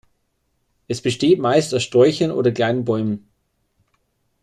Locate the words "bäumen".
2.85-3.29